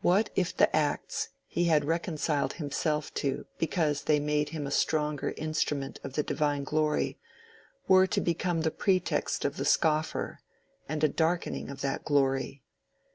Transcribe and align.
What 0.00 0.30
if 0.34 0.56
the 0.56 0.74
acts 0.74 1.28
he 1.46 1.64
had 1.64 1.84
reconciled 1.84 2.54
himself 2.54 3.12
to 3.20 3.44
because 3.58 4.04
they 4.04 4.18
made 4.18 4.48
him 4.48 4.66
a 4.66 4.70
stronger 4.70 5.34
instrument 5.36 6.00
of 6.02 6.14
the 6.14 6.22
divine 6.22 6.64
glory, 6.64 7.18
were 7.86 8.06
to 8.06 8.20
become 8.22 8.62
the 8.62 8.70
pretext 8.70 9.44
of 9.44 9.58
the 9.58 9.66
scoffer, 9.66 10.40
and 10.88 11.04
a 11.04 11.08
darkening 11.08 11.68
of 11.68 11.82
that 11.82 12.02
glory? 12.02 12.62